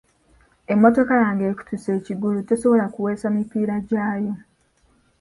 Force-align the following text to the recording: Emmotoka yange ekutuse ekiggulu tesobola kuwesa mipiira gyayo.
Emmotoka 0.73 1.13
yange 1.23 1.43
ekutuse 1.51 1.89
ekiggulu 1.97 2.39
tesobola 2.49 2.85
kuwesa 2.93 3.25
mipiira 3.35 3.75
gyayo. 3.87 4.33